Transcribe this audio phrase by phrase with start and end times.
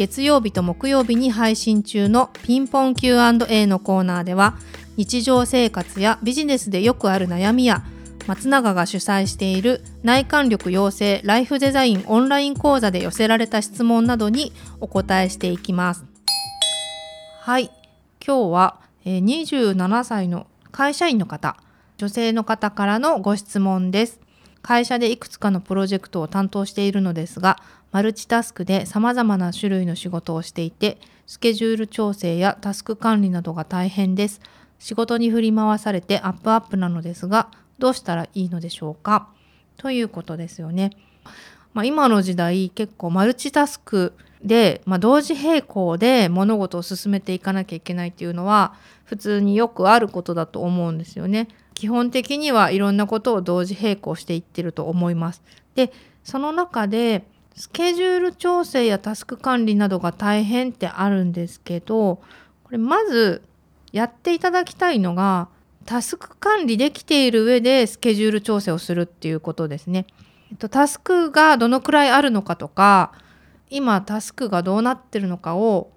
[0.00, 4.56] 月曜日と木曜日に配信中のピンポン Q&A のコーナーでは
[4.96, 7.84] 日常生活やビジネスでよくある悩みや
[8.26, 16.06] 松永が主催している内観力養成ライフデザインオンライン講座で寄せられた質問などにお答えしていきます。
[17.42, 17.70] はい、
[18.26, 21.58] 今日は27歳の会社員の方、
[21.98, 24.18] 女性の方からのご質問です。
[24.62, 27.58] 会社でいくつかのプロジェクトを担当しているのですが、
[27.92, 34.40] マルチタスクで様々な種類の仕事をしていて、スケジュール調整やタスク管理などが大変です。
[34.78, 39.28] 仕事に振り回されてアップアップなのですが、どうしたらいいのでしょうか？
[39.76, 40.90] ということですよね。
[41.72, 44.12] まあ、今の時代結構マルチタスク
[44.42, 51.48] で、まあ、同時並行で物事を進めていかなきゃいけないっていうのは普通によくあることだと思うんですよね。
[51.74, 55.42] 基本的にはいろんなことを同時並行していってると思います。
[55.74, 55.92] で
[56.24, 57.24] その中で
[57.60, 62.16] スケジュール調整やタスク管理などが大変ってあるんですけど
[62.64, 63.42] これまず
[63.92, 65.48] やっていただきたいのが
[65.84, 70.06] タスク管理できている上でスケジュール調整をするっていうことですね。
[70.50, 73.12] えっと、タスクがどのくらいあるのかとか
[73.68, 75.90] 今タスクがどうなってるのかを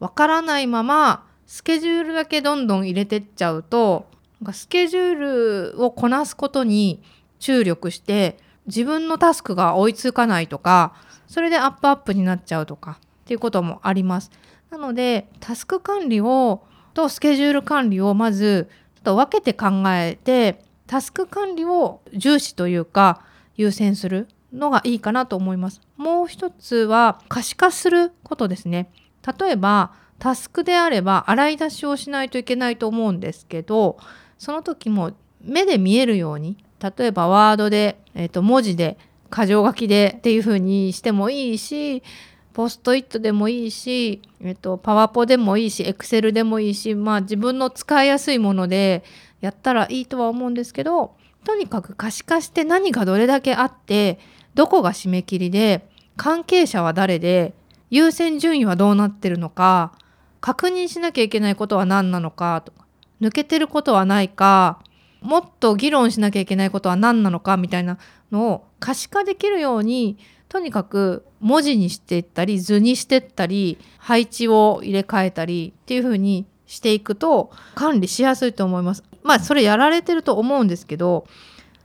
[0.00, 4.04] わからないままスケジュールだけどんどん入れてっちゃうと
[4.52, 7.02] スケジュールをこなすことに
[7.38, 10.94] 注力して自分のタスクが追いつかないとか
[11.26, 14.30] それでアップアップになっちゃうとかっていうこともあります。
[14.70, 16.62] なのでタスク管理を
[16.94, 23.22] とスケジュール管理をまずちょっと分けて考えてタスク管理を重視というか
[23.56, 25.80] 優先するのがいいかなと思います。
[25.96, 28.90] もう一つは可視化することですね。
[29.38, 33.98] 例えばタスクであれば洗い出しをしないといけないと思うんですけど
[34.38, 38.98] その時も目で見えるように例えばワードで、えー、と文字で
[39.32, 42.02] 箇条書きでっていう風にしてもいいし
[42.52, 49.04] ポストイットでもいいし、えっと、パワポでもいいしエクセルでもいいしまあ自分の使いやすいもので
[49.40, 51.14] やったらいいとは思うんですけど
[51.44, 54.18] とにかく可視化して何がどれだけあって
[54.54, 57.52] どこが締め切りで関係者は誰で
[57.90, 59.92] 優先順位はどうなってるのか
[60.40, 62.86] 確認しなきゃいけないことは何なのかとか
[63.20, 64.80] 抜けてることはないか
[65.26, 67.98] もっと議論しなきゃいけないことは何なのかみたいな
[68.30, 79.02] のを可視化できるようにとにかく文字にしていったり図にしていったり配置を入れ替えたりっていう風にしていくと管理しやすいと思います。
[79.24, 81.26] まあそれやられてると思うんですけど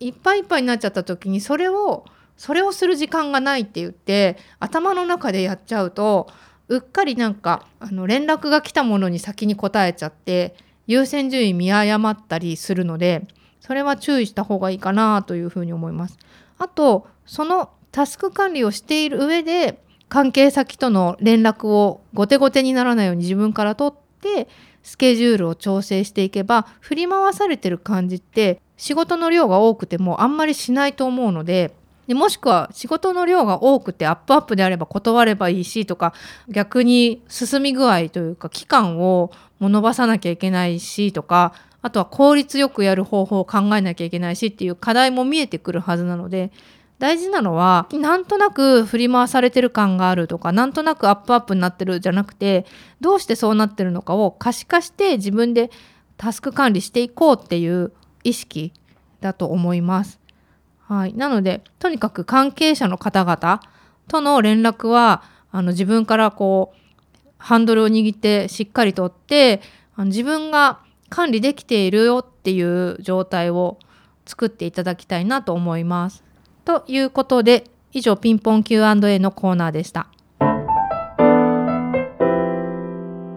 [0.00, 2.04] いっぱいいっぱいになっちゃった時にそれを
[2.36, 6.28] それをする時間がないって言って頭の中でやっちゃうと
[6.68, 10.54] うっかりなんかあの連絡が来たものに先に答えちゃって
[10.90, 13.28] 優先順位見誤ったりするので
[13.60, 16.18] それは注意した方がいいかなというふうに思います。
[16.58, 24.48] あとそのタスク管理をしている上で関係先との連絡を後手後手にならないように自分から取って
[24.82, 31.72] スケジュールを調整していけば振り回されてる感じって仕事の量が多くてもあんまりしないと思うので
[32.10, 36.12] でもしくは仕事の量が多くてアップアップであれば断ればいいしとか
[36.48, 46.50] 逆に進み具合というか期間をも伸ばさなきゃいけないしとかあとは効率よくやる方法を考えなきゃいけないしっていう課題も見えてくるはずなので
[46.98, 52.66] 大事なのはなんとなく振り回されてる感があるとかなんとなくアップアップになってるじゃなくて
[53.00, 55.70] どうしてそうなってるのかを可視化して自分で
[56.16, 57.92] タスク管理していこうっていう
[58.24, 58.72] 意識
[59.20, 60.19] だと思います。
[60.90, 63.60] はい、なのでとにかく関係者の方々
[64.08, 69.62] との連絡はあの自分からこうハンドルを握ってしっかりとって
[69.94, 73.78] あの自分が管理できているよっていう状態を
[74.26, 76.24] 作っていただきたいなと思います。
[76.64, 80.08] ということで、以上ピンポン Q&A のコーナーでした。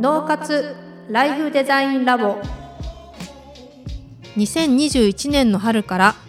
[0.00, 0.74] 脳活
[1.10, 2.38] ライフデザインラボ
[4.36, 6.14] 2021年の春から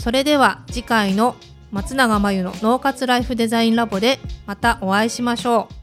[0.00, 1.36] それでは次回の
[1.70, 5.79] 松永真由の脳活ライフデザインラボでまたお会いしましょう。